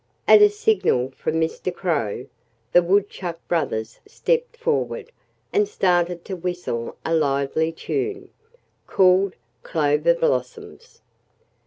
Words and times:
At 0.27 0.41
a 0.41 0.49
signal 0.49 1.11
from 1.15 1.35
Mr. 1.35 1.71
Crow, 1.71 2.25
the 2.71 2.81
Woodchuck 2.81 3.37
brothers 3.47 3.99
stepped 4.07 4.57
forward 4.57 5.11
and 5.53 5.67
started 5.67 6.25
to 6.25 6.35
whistle 6.35 6.97
a 7.05 7.13
lively 7.13 7.71
tune, 7.71 8.31
called 8.87 9.35
"Clover 9.61 10.15
Blossoms." 10.15 11.01